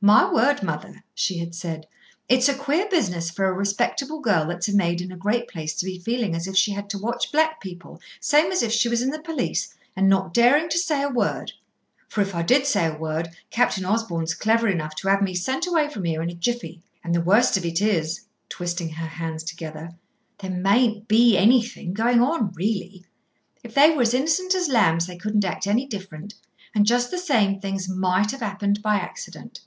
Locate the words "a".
2.48-2.54, 3.46-3.52, 5.10-5.16, 11.02-11.08, 12.86-12.96, 16.30-16.34